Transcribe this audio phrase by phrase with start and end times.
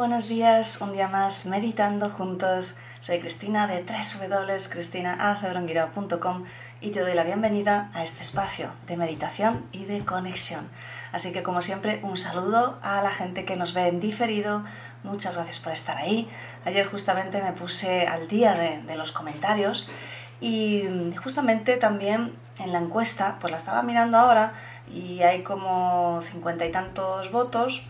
[0.00, 2.76] Buenos días, un día más meditando juntos.
[3.00, 6.44] Soy Cristina de www.cristinaacebrongirao.com
[6.80, 10.70] y te doy la bienvenida a este espacio de meditación y de conexión.
[11.12, 14.64] Así que como siempre, un saludo a la gente que nos ve en diferido
[15.02, 16.30] Muchas gracias por estar ahí.
[16.64, 19.86] Ayer justamente me puse al día de, los comentarios
[20.40, 24.54] y justamente también en la encuesta, pues la estaba mirando ahora
[24.90, 27.82] y hay como cincuenta y tantos votos.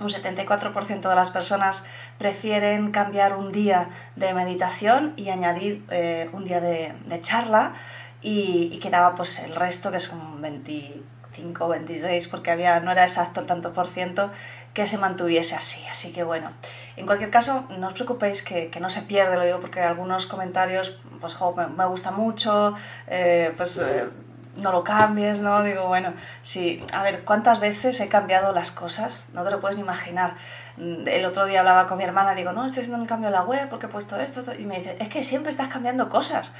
[0.00, 1.84] Un 74% de las personas
[2.18, 7.74] prefieren cambiar un día de meditación y añadir eh, un día de, charla
[8.20, 13.40] y, quedaba pues el resto, que es un 25 26, porque había, no era exacto
[13.40, 14.30] el tanto por ciento,
[14.72, 15.84] que se mantuviese así.
[15.88, 16.50] Así que bueno,
[16.96, 20.98] en cualquier caso, no os preocupéis que, no se pierde, lo digo porque algunos comentarios,
[21.20, 21.38] pues
[21.76, 22.74] me, gusta mucho,
[23.06, 24.08] eh, pues eh,
[24.56, 25.62] no lo cambies, ¿no?
[25.62, 29.28] Digo, bueno, sí, a ver, ¿cuántas veces he cambiado las cosas?
[29.32, 30.34] No te lo puedes ni imaginar.
[30.76, 33.34] Mm, el otro día hablaba con mi hermana, digo, no, estoy haciendo un cambio en
[33.34, 36.08] la web porque he puesto esto, esto, y me dice, es que siempre estás cambiando
[36.08, 36.52] cosas.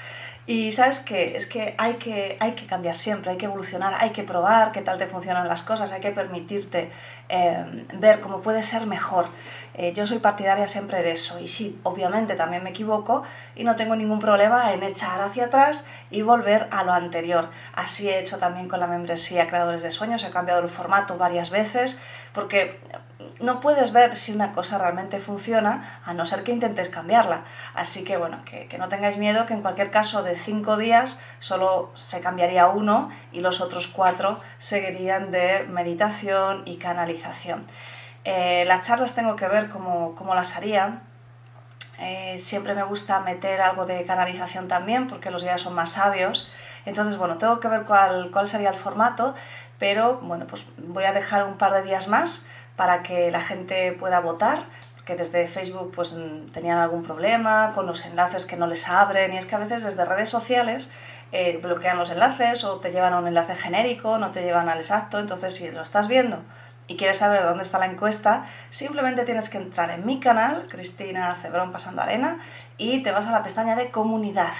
[0.47, 4.11] Y sabes qué, es que hay, que hay que cambiar siempre, hay que evolucionar, hay
[4.11, 6.91] que probar qué tal te funcionan las cosas, hay que permitirte
[7.31, 9.29] eh, ver cómo puede ser mejor.
[9.73, 13.23] Eh, yo soy partidaria siempre de eso y sí, obviamente también me equivoco
[13.57, 17.49] y no tengo ningún problema en echar hacia atrás y volver a lo anterior.
[17.75, 21.49] Así he hecho también con la membresía Creadores de Sueños, he cambiado el formato varias
[21.49, 21.99] veces
[22.35, 22.79] porque
[23.45, 27.45] no puedes ver si una cosa realmente funciona a no ser que intentes cambiarla.
[27.75, 31.93] Así que bueno, que, no tengáis miedo, que en cualquier caso de cinco días solo
[31.95, 37.67] se cambiaría uno y los otros cuatro seguirían de meditación y canalización.
[38.25, 41.03] Eh, las charlas tengo que ver cómo, las haría.
[42.01, 46.51] Eh, siempre me gusta meter algo de canalización también porque los guías son más sabios.
[46.87, 49.35] Entonces, bueno, tengo que ver cuál, cuál sería el formato,
[49.79, 53.93] pero bueno, pues voy a dejar un par de días más para que la gente
[53.93, 54.65] pueda votar,
[54.95, 56.17] porque desde Facebook pues
[56.53, 59.85] tenían algún problema con los enlaces que no les abren y es que a veces
[59.85, 60.91] desde redes sociales
[61.33, 64.79] eh, bloquean los enlaces o te llevan a un enlace genérico, no te llevan al
[64.79, 66.43] exacto, entonces si lo estás viendo
[66.87, 71.35] y quieres saber dónde está la encuesta, simplemente tienes que entrar en mi canal, Cristina
[71.35, 72.41] Cebrón Pasando Arena,
[72.77, 74.53] y te vas a la pestaña de comunidad.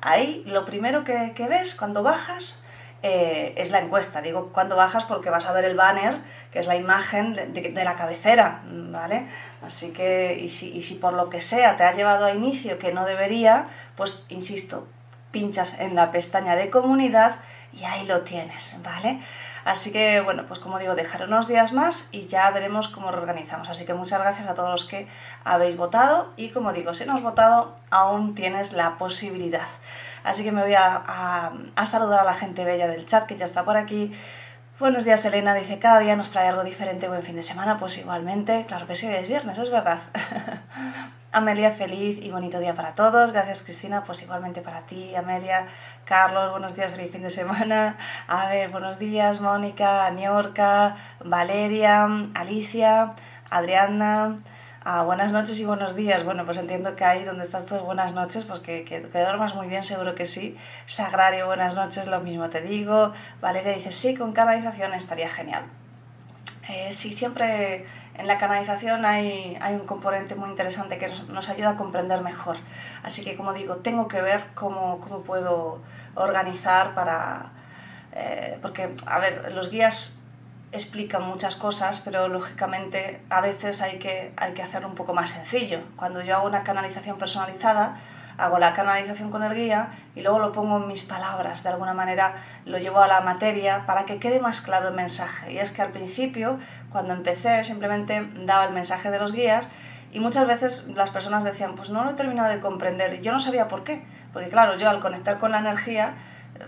[0.00, 2.62] Ahí lo primero que, ves cuando bajas
[3.02, 4.20] eh, es la encuesta.
[4.22, 6.20] Digo cuando bajas porque vas a ver el banner,
[6.50, 9.26] que es la imagen de, la cabecera, ¿vale?
[9.62, 12.78] Así que, y si, y si por lo que sea te ha llevado a inicio
[12.78, 14.86] que no debería, pues insisto,
[15.30, 17.36] pinchas en la pestaña de comunidad
[17.72, 19.20] y ahí lo tienes, ¿vale?
[19.64, 23.18] Así que, bueno, pues como digo, dejar unos días más y ya veremos cómo lo
[23.18, 23.68] organizamos.
[23.68, 25.06] Así que muchas gracias a todos los que
[25.44, 29.68] habéis votado y como digo, si no has votado, aún tienes la posibilidad.
[30.24, 33.44] Así que me voy a, a saludar a la gente bella del chat que ya
[33.44, 34.12] está por aquí.
[34.78, 35.54] Buenos días, Elena.
[35.54, 37.08] Dice, cada día nos trae algo diferente.
[37.08, 37.78] Buen fin de semana.
[37.78, 39.98] Pues igualmente, claro que sí, es viernes, es verdad.
[41.32, 43.32] Amelia, feliz y bonito día para todos.
[43.32, 44.04] Gracias, Cristina.
[44.04, 45.66] Pues igualmente para ti, Amelia.
[46.04, 47.98] Carlos, buenos días, feliz fin de semana.
[48.28, 53.10] A ver, buenos días, Mónica, Aniorca, Valeria, Alicia,
[53.50, 54.36] Adriana.
[55.04, 56.24] Buenas noches y buenos días.
[56.24, 59.54] Bueno, pues entiendo que ahí donde estás todas buenas noches, pues que, que, que, duermas
[59.54, 60.56] muy bien, seguro que sí.
[60.86, 63.12] Sagrario, buenas noches, lo mismo te digo.
[63.42, 65.64] Valeria dice, sí, con canalización estaría genial.
[66.70, 67.84] Eh, sí, siempre
[68.14, 72.56] en la canalización hay, hay, un componente muy interesante que nos, ayuda a comprender mejor.
[73.02, 75.82] Así que, como digo, tengo que ver cómo, cómo puedo
[76.14, 77.52] organizar para...
[78.14, 80.17] Eh, porque, a ver, los guías
[80.72, 85.30] explican muchas cosas, pero lógicamente a veces hay que, hay que hacerlo un poco más
[85.30, 85.80] sencillo.
[85.96, 87.96] Cuando yo hago una canalización personalizada,
[88.38, 91.92] hago la canalización con el guía y luego lo pongo en mis palabras, de alguna
[91.92, 92.36] manera
[92.66, 95.52] lo llevo a la materia para que quede más claro el mensaje.
[95.52, 96.58] Y es que al principio,
[96.92, 99.68] cuando empecé, simplemente daba el mensaje de los guías
[100.12, 103.32] y muchas veces las personas decían, pues no lo he terminado de comprender y yo
[103.32, 106.14] no sabía por qué, porque claro, yo al conectar con la energía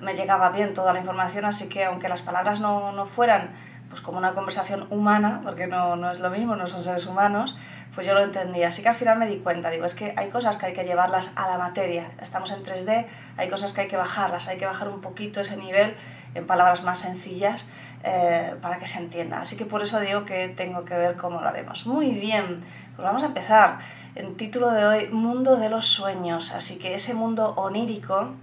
[0.00, 3.50] me llegaba bien toda la información, así que aunque las palabras no, no fueran
[3.90, 7.58] pues como una conversación humana, porque no, no, es lo mismo, no son seres humanos,
[7.92, 8.62] pues yo lo entendí.
[8.62, 10.84] Así que al final me di cuenta, digo, es que hay cosas que hay que
[10.84, 12.06] llevarlas a la materia.
[12.22, 13.06] Estamos en 3D,
[13.36, 15.96] hay cosas que hay que bajarlas, hay que bajar un poquito ese nivel
[16.34, 17.66] en palabras más sencillas
[18.04, 19.40] eh, para que se entienda.
[19.40, 21.84] Así que por eso digo que tengo que ver cómo lo haremos.
[21.84, 22.62] Muy bien,
[22.94, 23.78] pues vamos a empezar.
[24.14, 26.52] El título de hoy, Mundo de los Sueños.
[26.54, 28.34] Así que ese mundo onírico,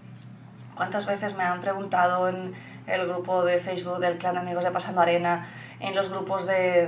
[0.76, 2.54] ¿cuántas veces me han preguntado en
[2.88, 5.48] el grupo de Facebook del Clan de Amigos de Pasando Arena,
[5.80, 6.88] en los grupos de,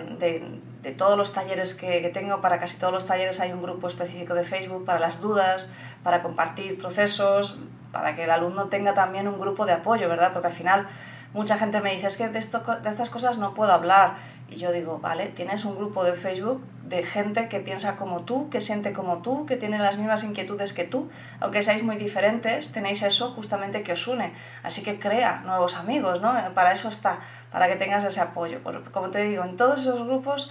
[0.81, 3.87] de, todos los talleres que, que, tengo, para casi todos los talleres hay un grupo
[3.87, 7.59] específico de Facebook para las dudas, para compartir procesos,
[7.91, 10.31] para que el alumno tenga también un grupo de apoyo, ¿verdad?
[10.33, 10.87] Porque al final
[11.33, 14.15] mucha gente me dice, es que de, estas cosas no puedo hablar.
[14.49, 18.49] Y yo digo, vale, tienes un grupo de Facebook de gente que piensa como tú,
[18.49, 21.09] que siente como tú, que tiene las mismas inquietudes que tú.
[21.39, 24.33] Aunque seáis muy diferentes, tenéis eso justamente que os une.
[24.63, 26.33] Así que crea nuevos amigos, ¿no?
[26.55, 27.19] Para eso está,
[27.51, 28.61] para que tengas ese apoyo.
[28.91, 30.49] Como te digo, en todos esos grupos,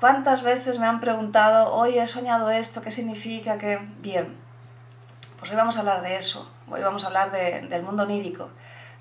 [0.00, 3.56] ¿cuántas veces me han preguntado, oye, he soñado esto, qué significa?
[3.58, 4.36] que Bien,
[5.38, 6.50] pues hoy vamos a hablar de eso.
[6.68, 8.50] Hoy vamos a hablar de, del mundo onírico.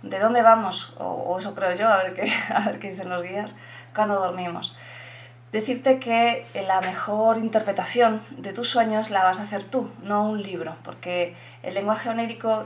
[0.01, 0.93] ¿De dónde vamos?
[0.99, 3.55] O, eso creo yo, a ver, qué, a ver qué dicen los guías,
[3.95, 4.75] cuando dormimos.
[5.51, 10.43] Decirte que la mejor interpretación de tus sueños la vas a hacer tú, no un
[10.43, 12.65] libro, porque el lenguaje onírico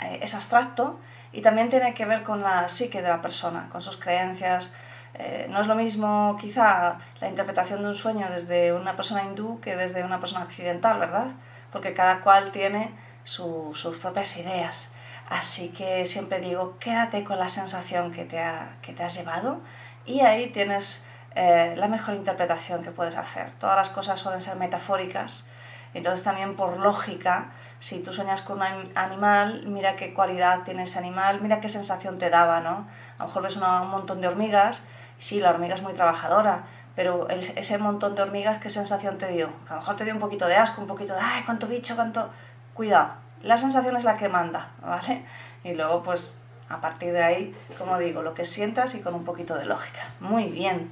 [0.00, 1.00] eh, es abstracto
[1.32, 4.72] y también tiene que ver con la psique de la persona, con sus creencias.
[5.14, 9.60] Eh, no es lo mismo quizá la interpretación de un sueño desde una persona hindú
[9.60, 11.32] que desde una persona occidental, ¿verdad?
[11.72, 14.91] Porque cada cual tiene su, sus propias ideas.
[15.32, 19.62] Así que siempre digo, quédate con la sensación que te, ha, que te has llevado
[20.04, 23.50] y ahí tienes eh, la mejor interpretación que puedes hacer.
[23.52, 25.46] Todas las cosas suelen ser metafóricas,
[25.94, 30.98] entonces también por lógica, si tú sueñas con un animal, mira qué cualidad tiene ese
[30.98, 32.86] animal, mira qué sensación te daba, ¿no?
[33.16, 34.82] A lo mejor ves un montón de hormigas,
[35.18, 36.64] sí, la hormiga es muy trabajadora,
[36.94, 39.50] pero ese montón de hormigas, ¿qué sensación te dio?
[39.70, 41.96] A lo mejor te dio un poquito de asco, un poquito de, ay, cuánto bicho,
[41.96, 42.28] cuánto...
[42.74, 43.12] Cuidado,
[43.42, 45.24] la sensación es la que manda, ¿vale?
[45.64, 49.24] Y luego, pues, a partir de ahí, como digo, lo que sientas y con un
[49.24, 50.00] poquito de lógica.
[50.20, 50.90] Muy bien.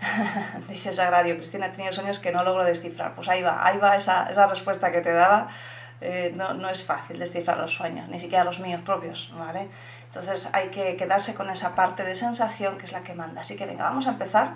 [0.68, 3.14] Dice Sagrario, Cristina, he tenido sueños que no logro descifrar.
[3.14, 5.48] Pues ahí va, ahí va esa, esa respuesta que te daba.
[6.00, 9.68] Eh, no, no es fácil descifrar los sueños, ni siquiera los míos propios, ¿vale?
[10.06, 13.42] Entonces hay que quedarse con esa parte de sensación que es la que manda.
[13.42, 14.54] Así que venga, vamos a empezar.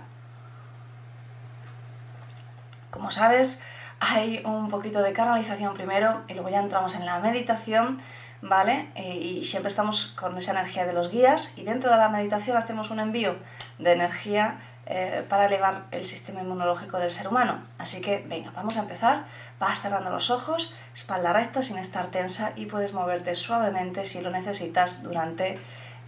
[2.90, 3.60] Como sabes,
[4.00, 8.00] hay un poquito de canalización primero y luego ya entramos en la meditación,
[8.42, 8.88] ¿vale?
[8.94, 12.56] Eh, y siempre estamos con esa energía de los guías y dentro de la meditación
[12.56, 13.36] hacemos un envío
[13.78, 17.62] de energía eh, para elevar el sistema inmunológico del ser humano.
[17.78, 19.24] Así que venga, vamos a empezar.
[19.58, 24.30] Vas cerrando los ojos, espalda recta sin estar tensa y puedes moverte suavemente si lo
[24.30, 25.58] necesitas durante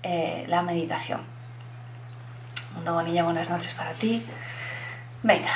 [0.02, 1.22] eh, la meditación.
[2.74, 4.26] Mundo Bonilla, buenas noches para ti.
[5.22, 5.50] Venga,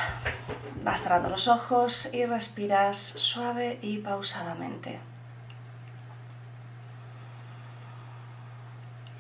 [0.82, 5.00] vas cerrando los ojos y respiras suave y pausadamente.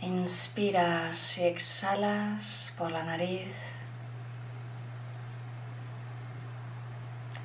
[0.00, 3.52] Inspiras y exhalas por la nariz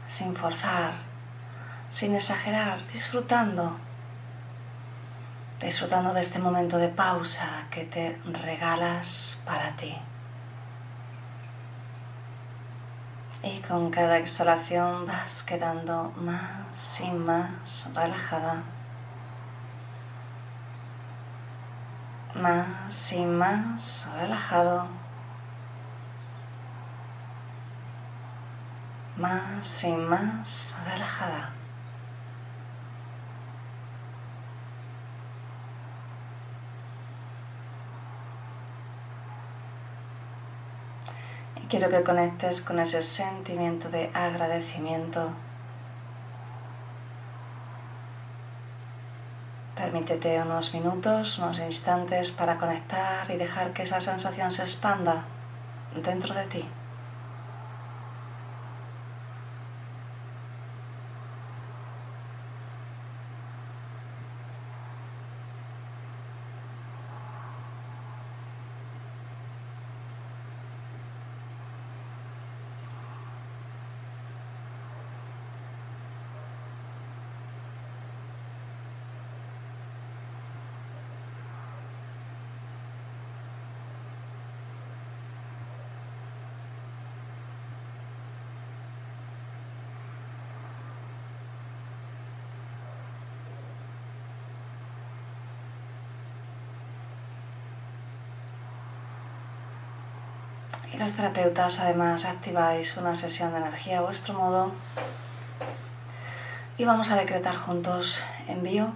[0.07, 0.93] sin forzar,
[1.89, 3.77] sin exagerar, disfrutando,
[5.59, 9.97] disfrutando de este momento de pausa que te regalas para ti.
[13.45, 18.63] Y con cada exhalación vas quedando más y más relajada.
[22.33, 24.87] Más y más relajado.
[29.15, 31.54] Más y más relajada.
[41.69, 45.29] Quiero que conectes con ese sentimiento de agradecimiento.
[49.75, 55.25] Permítete unos minutos, unos instantes para conectar y dejar que esa sensación se expanda
[56.03, 56.65] dentro de ti.
[100.95, 104.71] Y los terapeutas además activáis una sesión de energía a vuestro modo.
[106.77, 108.93] Y vamos a decretar juntos, envío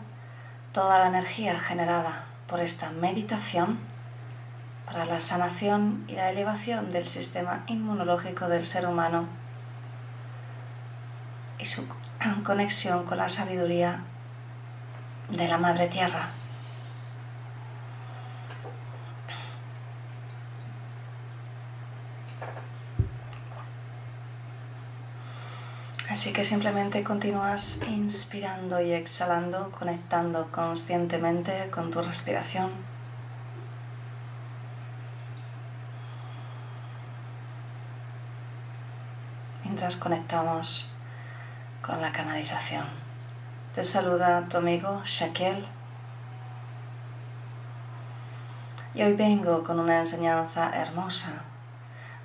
[0.71, 3.79] toda la energía generada por esta meditación
[4.85, 9.27] para la sanación y la elevación del sistema inmunológico del ser humano
[11.59, 11.85] y su
[12.45, 14.03] conexión con la sabiduría
[15.27, 16.38] de la Madre Tierra.
[26.19, 32.71] Así que simplemente continúas inspirando y exhalando, conectando conscientemente con tu respiración.
[39.63, 40.93] Mientras conectamos
[41.81, 42.87] con la canalización.
[43.73, 45.65] Te saluda tu amigo Shaquel.
[48.93, 51.45] Y hoy vengo con una enseñanza hermosa,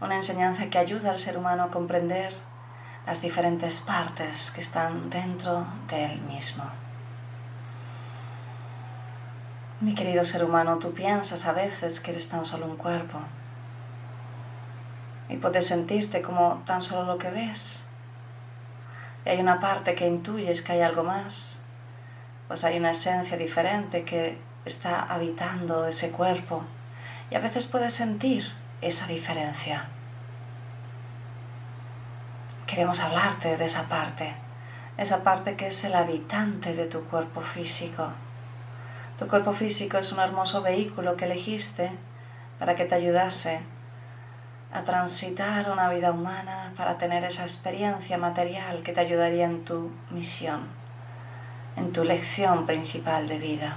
[0.01, 2.35] una enseñanza que ayuda al ser humano a comprender
[3.07, 6.65] las diferentes partes que están dentro de él mismo.
[9.81, 13.19] Mi querido ser humano, tú piensas a veces que eres tan solo un cuerpo
[15.29, 17.85] y puedes sentirte como tan solo lo que ves.
[19.27, 21.59] Y hay una parte que intuyes que hay algo más,
[22.49, 26.65] pues hay una esencia diferente que está habitando ese cuerpo
[27.31, 28.45] y a veces puedes sentir
[28.81, 29.89] esa diferencia
[32.75, 34.35] queremos hablarte de esa parte,
[34.97, 38.09] esa parte que es el habitante de tu cuerpo físico.
[39.17, 41.93] Tu cuerpo físico es un hermoso vehículo que elegiste
[42.59, 43.61] para que te ayudase
[44.73, 49.93] a transitar una vida humana, para tener esa experiencia material que te ayudaría en tu
[50.11, 50.67] misión,
[51.77, 53.77] en tu lección principal de vida.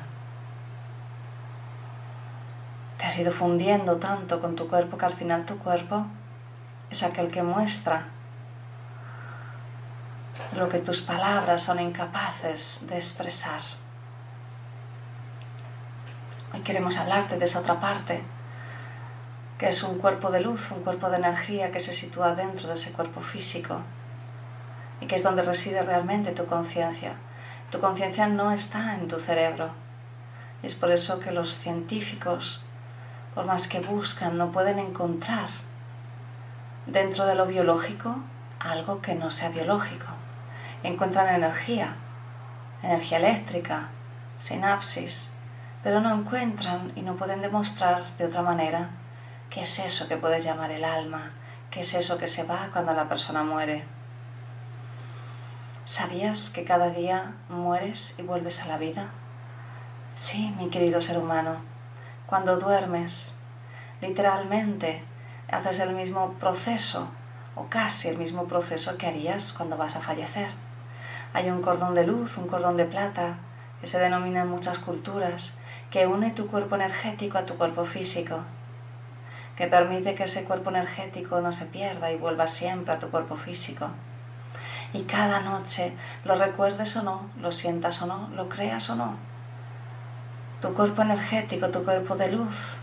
[2.98, 6.08] Te has ido fundiendo tanto con tu cuerpo que al final tu cuerpo
[6.90, 8.17] es aquel que muestra
[10.54, 13.62] lo que tus palabras son incapaces de expresar.
[16.54, 18.24] Hoy queremos hablarte de esa otra parte,
[19.58, 22.76] que es un cuerpo de luz, un cuerpo de energía que se sitúa dentro de
[22.76, 23.82] ese cuerpo físico
[25.02, 27.14] y que es donde reside realmente tu conciencia.
[27.70, 29.72] Tu conciencia no está en tu cerebro.
[30.64, 32.64] Y es por eso que los científicos,
[33.36, 35.50] por más que buscan, no pueden encontrar
[36.86, 38.18] dentro de lo biológico
[38.60, 40.17] algo que no sea biológico
[40.84, 41.96] encuentran energía,
[42.84, 43.90] energía eléctrica,
[44.40, 45.32] sinapsis,
[45.84, 48.90] pero no encuentran y no pueden demostrar de otra manera
[49.50, 51.32] qué es eso que puedes llamar el alma,
[51.72, 53.86] qué es eso que se va cuando la persona muere.
[55.86, 59.10] ¿Sabías que cada día mueres y vuelves a la vida?
[60.14, 61.58] Sí, mi querido ser humano,
[62.26, 63.36] cuando duermes,
[64.02, 65.04] literalmente
[65.50, 67.10] haces el mismo proceso
[67.56, 70.67] o casi el mismo proceso que harías cuando vas a fallecer.
[71.34, 73.38] Hay un cordón de luz, un cordón de plata,
[73.82, 75.58] que se denomina en muchas culturas,
[75.92, 78.40] que une tu cuerpo energético a tu cuerpo físico,
[79.56, 83.36] que permite que ese cuerpo energético no se pierda y vuelva siempre a tu cuerpo
[83.36, 83.90] físico.
[84.94, 85.94] Y cada noche,
[86.24, 89.16] lo recuerdes o no, lo sientas o no, lo creas o no,
[90.62, 92.76] tu cuerpo energético, tu cuerpo de luz,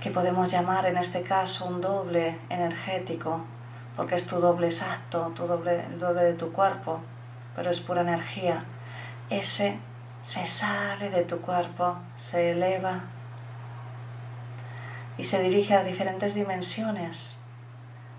[0.00, 3.44] que podemos llamar en este caso un doble energético,
[3.98, 7.00] porque es tu doble exacto, tu doble, el doble de tu cuerpo,
[7.56, 8.64] pero es pura energía.
[9.28, 9.76] Ese
[10.22, 13.00] se sale de tu cuerpo, se eleva
[15.16, 17.40] y se dirige a diferentes dimensiones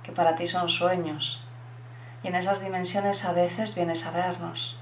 [0.03, 1.45] que para ti son sueños.
[2.23, 4.77] Y en esas dimensiones a veces vienes a vernos.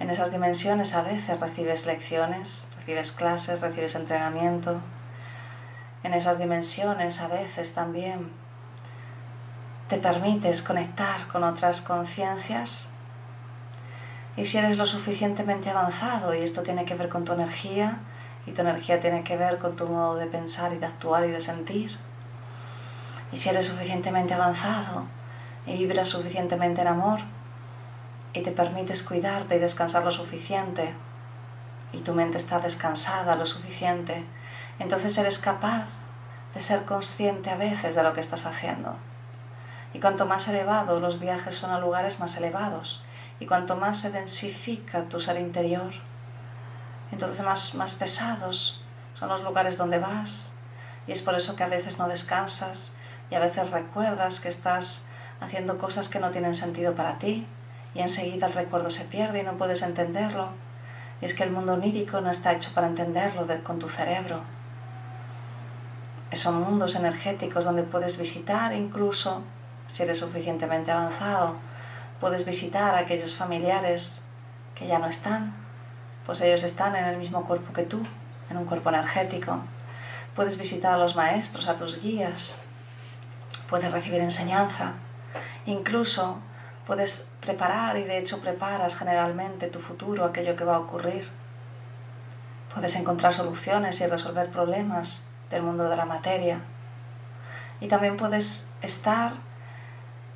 [0.00, 4.80] En esas dimensiones a veces recibes lecciones, recibes clases, recibes entrenamiento.
[6.02, 8.41] En esas dimensiones a veces también
[9.92, 12.88] te permites conectar con otras conciencias
[14.38, 17.98] y si eres lo suficientemente avanzado, y esto tiene que ver con tu energía,
[18.46, 21.30] y tu energía tiene que ver con tu modo de pensar y de actuar y
[21.30, 21.98] de sentir,
[23.32, 25.04] y si eres suficientemente avanzado
[25.66, 27.20] y vibras suficientemente en amor,
[28.32, 30.94] y te permites cuidarte y descansar lo suficiente,
[31.92, 34.24] y tu mente está descansada lo suficiente,
[34.78, 35.84] entonces eres capaz
[36.54, 38.96] de ser consciente a veces de lo que estás haciendo.
[39.92, 43.02] Y cuanto más elevado los viajes son a lugares más elevados,
[43.40, 45.92] y cuanto más se densifica tu ser interior,
[47.10, 48.80] entonces más, más pesados
[49.14, 50.52] son los lugares donde vas.
[51.06, 52.94] Y es por eso que a veces no descansas
[53.30, 55.02] y a veces recuerdas que estás
[55.40, 57.46] haciendo cosas que no tienen sentido para ti
[57.94, 60.50] y enseguida el recuerdo se pierde y no puedes entenderlo.
[61.20, 64.42] Y es que el mundo onírico no está hecho para entenderlo con tu cerebro.
[66.30, 69.42] esos mundos energéticos donde puedes visitar incluso,
[69.92, 71.56] si eres suficientemente avanzado,
[72.18, 74.22] puedes visitar a aquellos familiares
[74.74, 75.54] que ya no están,
[76.24, 78.02] pues ellos están en el mismo cuerpo que tú,
[78.48, 79.60] en un cuerpo energético.
[80.34, 82.58] Puedes visitar a los maestros, a tus guías,
[83.68, 84.94] puedes recibir enseñanza,
[85.66, 86.38] incluso
[86.86, 91.28] puedes preparar y de hecho preparas generalmente tu futuro, aquello que va a ocurrir.
[92.72, 96.60] Puedes encontrar soluciones y resolver problemas del mundo de la materia.
[97.80, 99.34] Y también puedes estar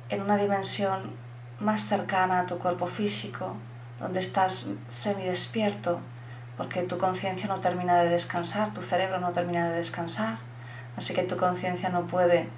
[0.09, 1.11] en una dimensión
[1.59, 3.55] más cercana a tu cuerpo físico,
[3.99, 5.99] donde estás semidespierto,
[6.55, 10.37] porque tu conciencia no termina de descansar, tu cerebro no termina de descansar,
[10.95, 12.49] así que tu conciencia no puede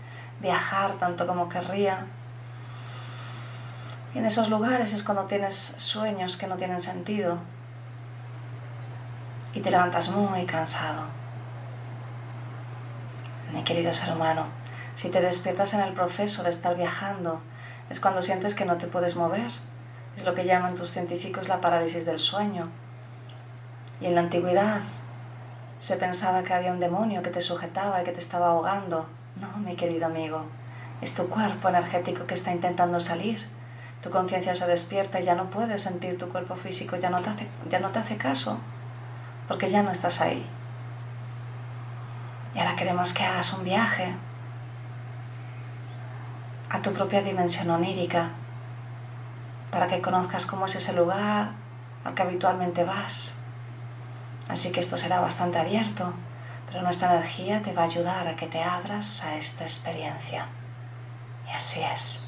[0.42, 2.06] viajar tanto como querría.
[4.14, 7.38] Y en esos lugares es cuando tienes sueños que no tienen sentido
[9.54, 11.04] y te levantas muy cansado.
[13.54, 14.46] Mi querido ser humano,
[15.00, 17.40] si te despiertas en el proceso de estar viajando,
[17.90, 19.50] es cuando sientes que no te puedes mover.
[20.18, 22.68] Es lo que llaman tus científicos la parálisis del sueño.
[24.02, 24.82] Y en la antigüedad
[25.80, 29.08] se pensaba que había un demonio que te sujetaba y que te estaba ahogando.
[29.38, 30.44] No, mi querido amigo,
[31.00, 33.48] es tu cuerpo energético que está intentando salir.
[34.02, 37.30] Tu conciencia se despierta y ya no puedes sentir tu cuerpo físico, ya no te
[37.30, 38.60] hace, ya no te hace caso,
[39.48, 40.46] porque ya no estás ahí.
[42.54, 44.14] Y ahora queremos que hagas un viaje
[46.70, 48.30] a tu propia dimensión onírica,
[49.72, 51.52] para que conozcas cómo es ese lugar
[52.04, 53.34] al que habitualmente vas.
[54.48, 56.14] Así que esto será bastante abierto,
[56.68, 60.48] pero nuestra energía te va a ayudar a que te abras a esta experiencia.
[61.48, 62.22] Y así es.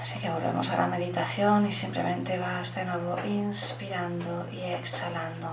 [0.00, 5.50] Así que volvemos a la meditación y simplemente vas de nuevo inspirando y exhalando.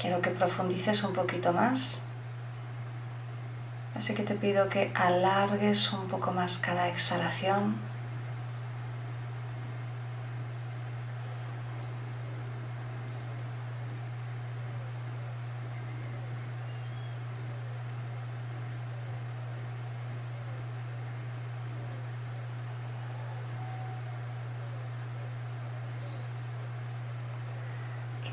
[0.00, 2.02] Quiero que profundices un poquito más.
[3.94, 7.76] Así que te pido que alargues un poco más cada exhalación.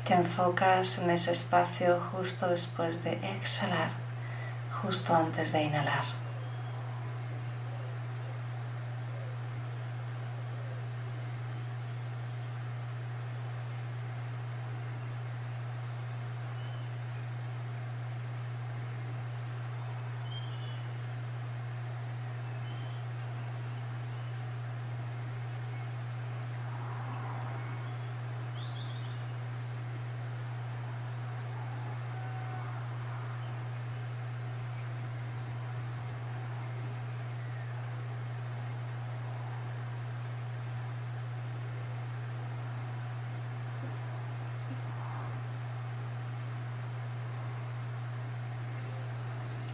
[0.06, 3.90] Te enfocas en ese espacio justo después de exhalar,
[4.80, 6.04] justo antes de inhalar.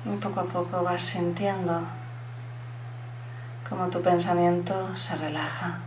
[0.04, 1.82] Y poco a poco vas sintiendo
[3.68, 5.80] cómo tu pensamiento se relaja,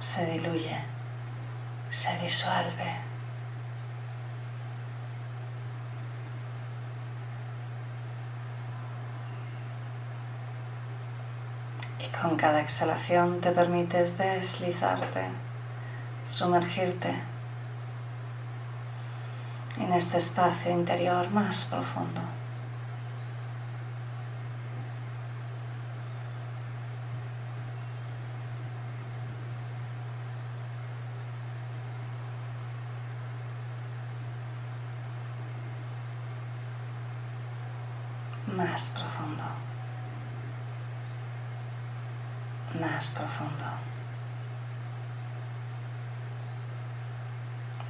[0.00, 0.76] se diluye,
[1.90, 2.96] se disuelve.
[12.00, 15.28] Y con cada exhalación te permites deslizarte,
[16.26, 17.14] sumergirte
[19.78, 22.20] en este espacio interior más profundo.
[38.56, 39.44] más profundo,
[43.10, 43.64] profundo.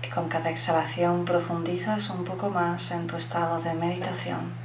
[0.03, 4.64] Y con cada exhalación profundizas un poco más en tu estado de meditación.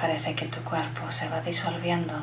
[0.00, 2.14] Parece que tu cuerpo se va disolviendo.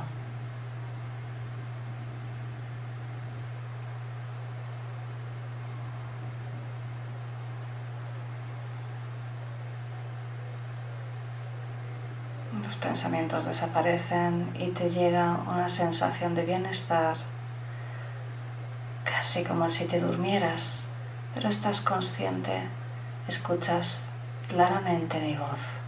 [12.64, 17.18] Los pensamientos desaparecen y te llega una sensación de bienestar,
[19.04, 20.86] casi como si te durmieras,
[21.34, 22.62] pero estás consciente,
[23.28, 24.12] escuchas
[24.48, 25.84] claramente mi voz.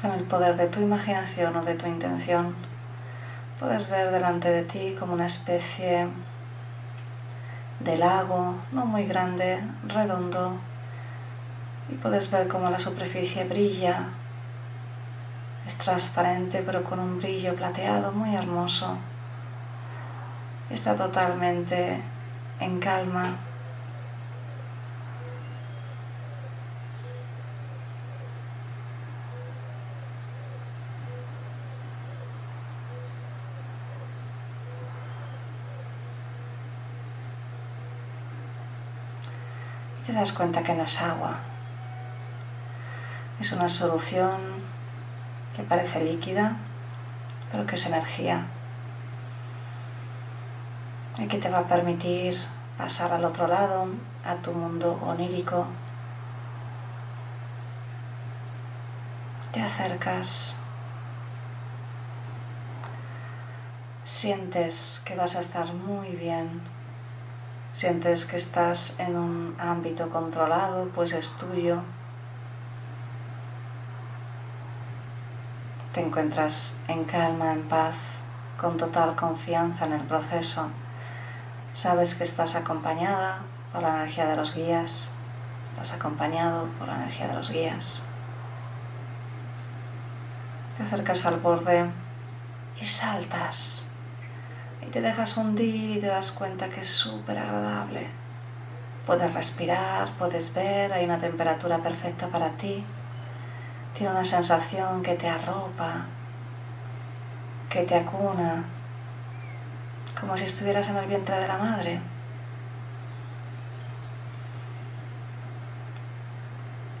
[0.00, 2.54] con el poder de tu imaginación o de tu intención,
[3.58, 6.08] puedes ver delante de ti como una especie
[7.80, 10.56] de lago, no muy grande, redondo,
[11.88, 14.08] y puedes ver como la superficie brilla,
[15.66, 18.96] es transparente pero con un brillo plateado muy hermoso.
[20.70, 22.02] Está totalmente
[22.60, 23.36] en calma,
[40.18, 41.38] das cuenta que no es agua.
[43.40, 44.40] Es una solución
[45.54, 46.56] que parece líquida,
[47.52, 48.46] pero que es energía.
[51.18, 52.38] Y que te va a permitir
[52.76, 53.88] pasar al otro lado,
[54.24, 55.66] a tu mundo onírico.
[59.52, 60.56] Te acercas.
[64.04, 66.77] Sientes que vas a estar muy bien
[67.72, 71.82] Sientes que estás en un ámbito controlado, pues es tuyo.
[75.92, 77.94] Te encuentras en calma, en paz,
[78.60, 80.68] con total confianza en el proceso.
[81.72, 85.10] Sabes que estás acompañada por la energía de los guías.
[85.64, 88.02] Estás acompañado por la energía de los guías.
[90.76, 91.90] Te acercas al borde
[92.80, 93.87] y saltas
[94.82, 98.06] y te dejas hundir y te das cuenta que es súper agradable.
[99.06, 102.84] Puedes respirar, puedes ver, hay una temperatura perfecta para ti.
[103.94, 106.06] Tiene una sensación que te arropa,
[107.70, 108.64] que te acuna,
[110.20, 112.00] como si estuvieras en el vientre de la madre.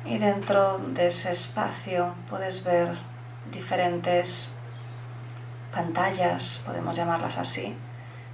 [0.04, 2.96] Y dentro de ese espacio puedes ver
[3.52, 4.54] diferentes
[5.78, 7.72] pantallas, podemos llamarlas así,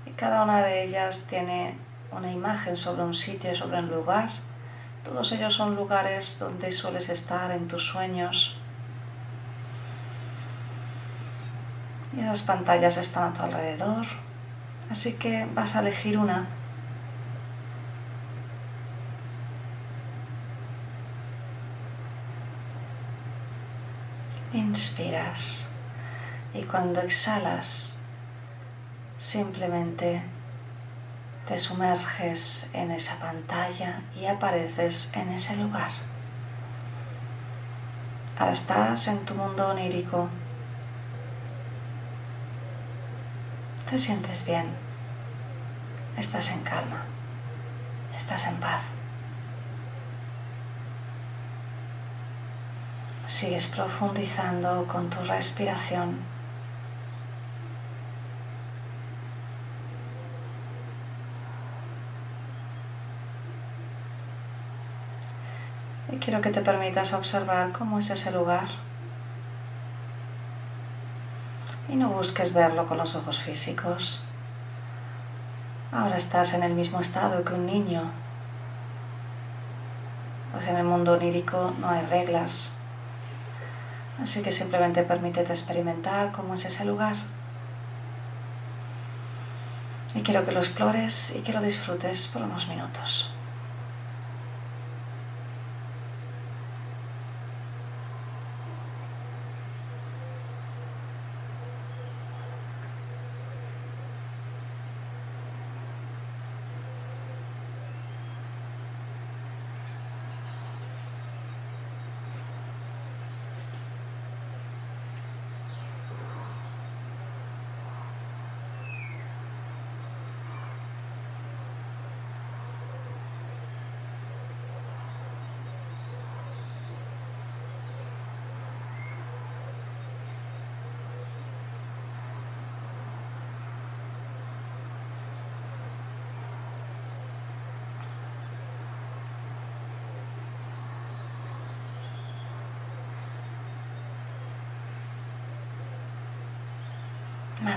[0.06, 1.76] y cada una de ellas tiene
[2.10, 4.30] una imagen sobre un sitio, sobre un lugar.
[5.04, 8.56] Todos ellos son lugares donde sueles estar en tus sueños.
[12.16, 14.06] Y esas pantallas están a tu alrededor,
[14.88, 16.46] así que vas a elegir una.
[24.54, 25.73] Inspiras.
[26.54, 27.96] Y cuando exhalas,
[29.18, 30.22] simplemente
[31.46, 35.90] te sumerges en esa pantalla y apareces en ese lugar.
[38.38, 40.28] Ahora estás en tu mundo onírico.
[43.90, 44.66] Te sientes bien.
[46.16, 47.02] Estás en calma.
[48.14, 48.82] Estás en paz.
[53.26, 56.33] Sigues profundizando con tu respiración.
[66.24, 68.68] Quiero que te permitas observar cómo es ese lugar.
[71.90, 74.24] Y no busques verlo con los ojos físicos.
[75.92, 78.10] Ahora estás en el mismo estado que un niño.
[80.52, 82.72] Pues en el mundo onírico no hay reglas.
[84.18, 87.16] Así que simplemente permítete experimentar cómo es ese lugar.
[90.14, 93.30] Y quiero que lo explores y que lo disfrutes por unos minutos.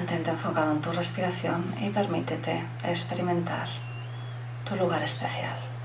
[0.07, 3.67] Mantente enfocado en tu respiración y permítete experimentar
[4.63, 5.76] tu lugar especial.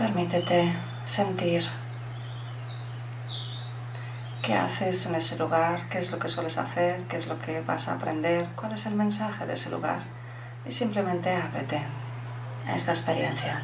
[0.00, 0.72] Permítete
[1.04, 1.62] sentir
[4.40, 7.60] qué haces en ese lugar, qué es lo que sueles hacer, qué es lo que
[7.60, 10.00] vas a aprender, cuál es el mensaje de ese lugar
[10.66, 11.82] y simplemente ábrete
[12.66, 13.62] a esta experiencia.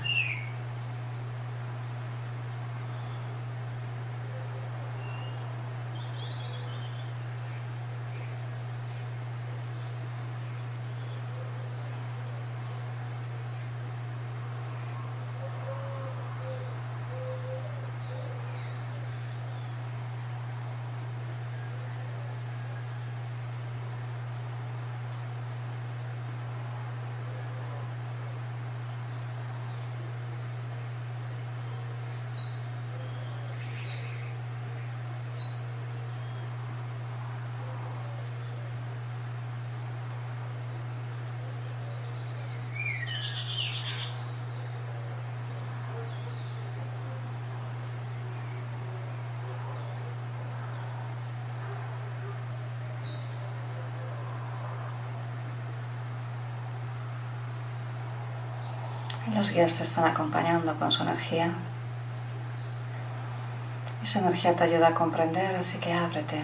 [59.36, 61.52] Los guías te están acompañando con su energía.
[64.02, 66.42] Esa energía te ayuda a comprender, así que ábrete.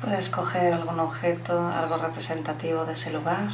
[0.00, 3.48] Puedes coger algún objeto, algo representativo de ese lugar.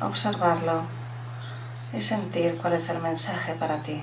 [0.00, 0.84] Observarlo
[1.92, 4.00] y sentir cuál es el mensaje para ti.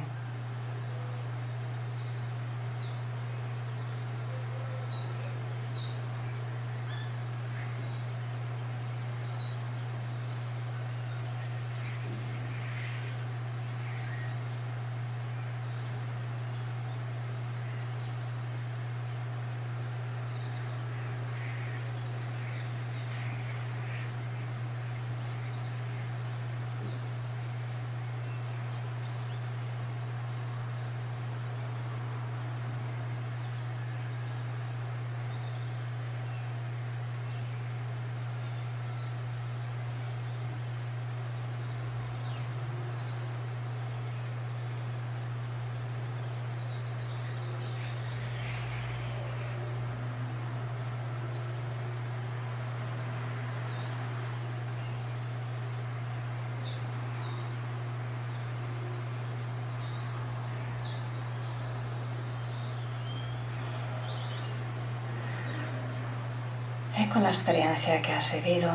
[67.16, 68.70] Con la experiencia que has vivido.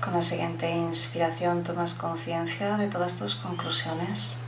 [0.00, 4.38] Con la siguiente inspiración tomas conciencia de todas tus conclusiones.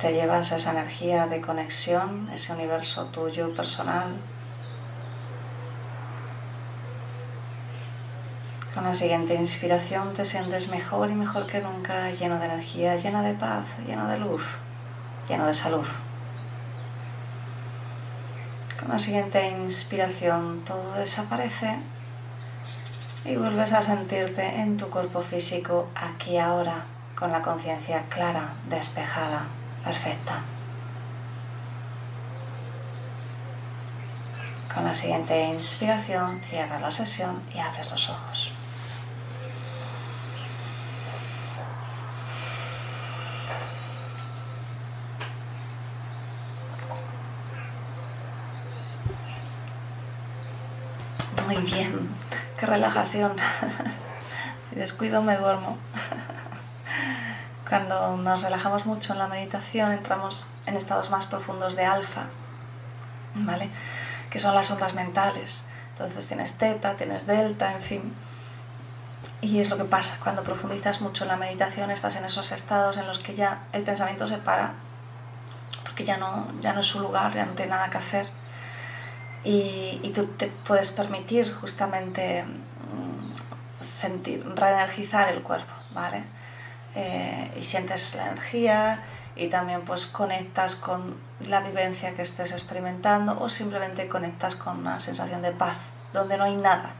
[0.00, 4.14] Te llevas esa energía de conexión, ese universo tuyo personal.
[8.72, 13.22] Con la siguiente inspiración te sientes mejor y mejor que nunca, lleno de energía, llena
[13.22, 14.44] de paz, lleno de luz,
[15.28, 15.88] lleno de salud.
[18.80, 21.80] Con la siguiente inspiración todo desaparece
[23.26, 29.42] y vuelves a sentirte en tu cuerpo físico aquí ahora, con la conciencia clara, despejada,
[29.84, 30.40] perfecta.
[34.72, 38.50] Con la siguiente inspiración cierra la sesión y abres los ojos.
[51.60, 52.08] Muy bien,
[52.58, 53.36] qué relajación.
[54.70, 55.76] Descuido me duermo.
[57.68, 62.28] Cuando nos relajamos mucho en la meditación entramos en estados más profundos de alfa,
[63.34, 63.68] ¿vale?
[64.30, 65.66] Que son las ondas mentales.
[65.90, 68.14] Entonces tienes teta, tienes delta, en fin.
[69.42, 72.96] Y es lo que pasa cuando profundizas mucho en la meditación, estás en esos estados
[72.96, 74.72] en los que ya el pensamiento se para,
[75.84, 78.39] porque ya no, ya no es su lugar, ya no tiene nada que hacer
[79.44, 86.24] y, tú te puedes permitir justamente mm, sentir, reenergizar el cuerpo, ¿vale?
[86.94, 89.04] Eh, y sientes la energía
[89.36, 94.98] y también pues conectas con la vivencia que estés experimentando o simplemente conectas con una
[95.00, 95.76] sensación de paz,
[96.12, 96.90] donde no hay nada,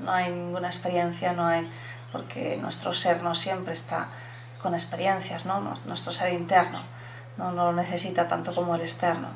[0.00, 1.70] no hay ninguna experiencia, no hay,
[2.12, 4.08] porque nuestro ser no siempre está
[4.60, 5.60] con experiencias, ¿no?
[5.86, 6.82] Nuestro ser interno
[7.38, 9.28] no, no lo necesita tanto como el externo.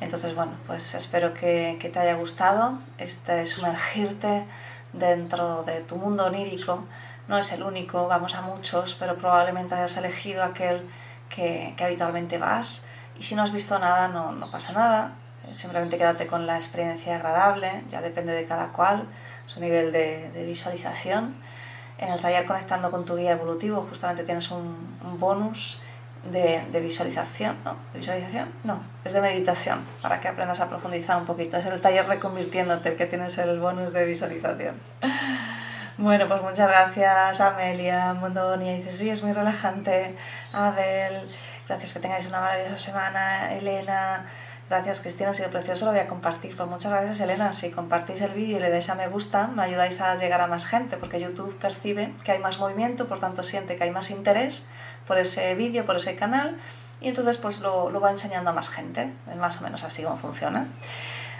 [0.00, 4.44] Entonces, bueno, pues espero que, te haya gustado este sumergirte
[4.92, 6.84] dentro de tu mundo onírico.
[7.26, 10.88] No es el único, vamos a muchos, pero probablemente hayas elegido aquel
[11.28, 12.86] que, habitualmente vas.
[13.18, 15.12] Y si no has visto nada, no, pasa nada.
[15.50, 19.06] Simplemente quédate con la experiencia agradable, ya depende de cada cual,
[19.46, 21.34] su nivel de, visualización.
[21.98, 25.80] En el taller Conectando con tu guía evolutivo justamente tienes un bonus
[26.32, 27.76] de, visualización, ¿no?
[27.92, 28.48] ¿De visualización?
[28.64, 31.56] No, es de meditación, para que aprendas a profundizar un poquito.
[31.56, 34.76] Es el taller reconvirtiéndote, el que tienes el bonus de visualización.
[36.00, 40.14] Bueno, pues muchas gracias Amelia, Mondonia, dice, sí, es muy relajante.
[40.52, 41.28] Abel,
[41.66, 43.52] gracias que tengáis una maravillosa semana.
[43.52, 44.24] Elena,
[44.68, 46.56] gracias Cristina, ha sido precioso, lo voy a compartir.
[46.56, 49.62] Pues muchas gracias Elena, si compartís el vídeo y le dais a me gusta, me
[49.62, 53.42] ayudáis a llegar a más gente, porque YouTube percibe que hay más movimiento, por tanto
[53.42, 54.66] siente que hay más interés
[55.06, 56.58] por ese vídeo, por ese canal,
[57.00, 60.16] y entonces pues lo, lo va enseñando a más gente, más o menos así como
[60.16, 60.68] funciona.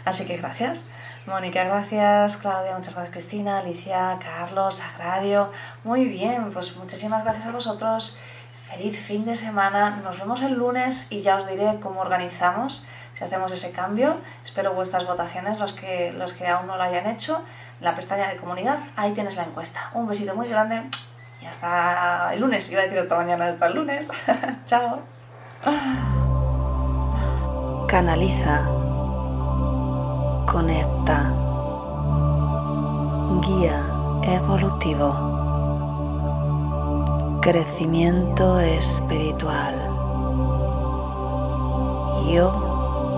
[0.05, 0.85] Así que gracias.
[1.27, 2.39] Mónica, gracias.
[2.39, 3.11] Claudia, muchas gracias.
[3.11, 5.53] Cristina, Alicia, Carlos, Agrario.
[5.85, 8.17] Muy bien, pues muchísimas gracias a vosotros.
[8.65, 10.01] Feliz fin de semana.
[10.03, 12.87] Nos vemos el lunes y ya os diré cómo organizamos,
[13.19, 14.17] si hacemos ese cambio.
[14.45, 17.43] Espero vuestras votaciones, los que, los que aún no lo hayan hecho.
[17.81, 19.91] En la pestaña de comunidad, ahí tienes la encuesta.
[19.95, 20.85] Un besito muy grande.
[21.43, 24.07] Y hasta el lunes, iba a decir hasta mañana, hasta el lunes.
[24.67, 25.01] Chao.
[27.89, 28.67] Canaliza.
[30.47, 31.33] Conecta.
[33.41, 33.85] Guía
[34.23, 35.27] evolutivo.
[37.43, 39.75] Crecimiento espiritual.
[42.29, 42.68] Yo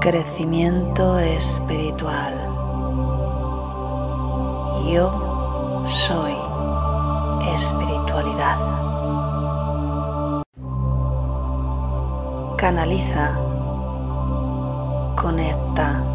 [0.00, 2.34] Crecimiento espiritual.
[4.88, 6.34] Yo soy
[7.54, 8.58] espiritualidad.
[12.56, 13.38] Canaliza,
[15.14, 16.05] conecta